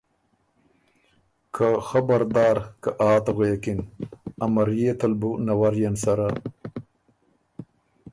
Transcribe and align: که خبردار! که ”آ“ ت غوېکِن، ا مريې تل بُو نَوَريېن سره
که 1.55 1.67
خبردار! 1.87 2.57
که 2.81 2.89
”آ“ 3.09 3.13
ت 3.23 3.25
غوېکِن، 3.35 3.79
ا 4.43 4.45
مريې 4.53 4.91
تل 4.99 5.13
بُو 5.19 5.29
نَوَريېن 5.45 5.95
سره 6.03 6.27